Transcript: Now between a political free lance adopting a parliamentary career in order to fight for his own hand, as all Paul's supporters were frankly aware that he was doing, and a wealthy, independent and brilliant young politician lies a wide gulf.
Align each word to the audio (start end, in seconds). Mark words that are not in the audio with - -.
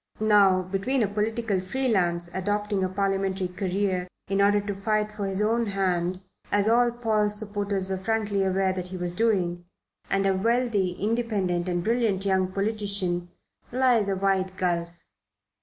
Now 0.23 0.63
between 0.63 1.03
a 1.03 1.07
political 1.07 1.59
free 1.59 1.87
lance 1.87 2.27
adopting 2.33 2.83
a 2.83 2.89
parliamentary 2.89 3.49
career 3.49 4.07
in 4.29 4.41
order 4.41 4.59
to 4.59 4.73
fight 4.73 5.11
for 5.11 5.27
his 5.27 5.43
own 5.43 5.67
hand, 5.67 6.21
as 6.51 6.67
all 6.67 6.89
Paul's 6.89 7.37
supporters 7.37 7.87
were 7.87 7.99
frankly 7.99 8.43
aware 8.43 8.73
that 8.73 8.87
he 8.87 8.97
was 8.97 9.13
doing, 9.13 9.63
and 10.09 10.25
a 10.25 10.33
wealthy, 10.33 10.93
independent 10.93 11.69
and 11.69 11.83
brilliant 11.83 12.25
young 12.25 12.51
politician 12.51 13.29
lies 13.71 14.09
a 14.09 14.15
wide 14.15 14.57
gulf. 14.57 14.89